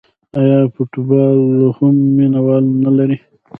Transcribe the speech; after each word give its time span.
آیا 0.39 0.59
فوتبال 0.73 1.39
هم 1.77 1.95
مینه 2.15 2.39
وال 2.45 2.65
نلري؟ 2.83 3.17